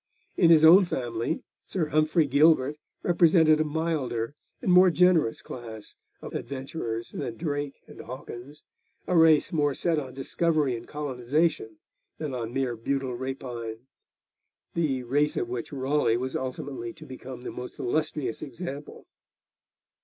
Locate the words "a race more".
9.05-9.75